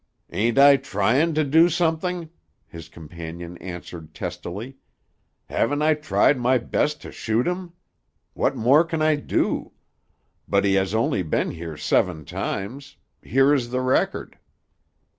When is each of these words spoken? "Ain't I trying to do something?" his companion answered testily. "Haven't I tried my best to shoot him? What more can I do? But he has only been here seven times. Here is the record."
"Ain't 0.31 0.57
I 0.57 0.77
trying 0.77 1.35
to 1.35 1.43
do 1.43 1.69
something?" 1.69 2.31
his 2.65 2.89
companion 2.89 3.55
answered 3.59 4.15
testily. 4.15 4.77
"Haven't 5.45 5.83
I 5.83 5.93
tried 5.93 6.39
my 6.39 6.57
best 6.57 7.03
to 7.03 7.11
shoot 7.11 7.45
him? 7.47 7.73
What 8.33 8.55
more 8.55 8.83
can 8.83 9.03
I 9.03 9.15
do? 9.17 9.73
But 10.47 10.65
he 10.65 10.73
has 10.73 10.95
only 10.95 11.21
been 11.21 11.51
here 11.51 11.77
seven 11.77 12.25
times. 12.25 12.97
Here 13.21 13.53
is 13.53 13.69
the 13.69 13.81
record." 13.81 14.39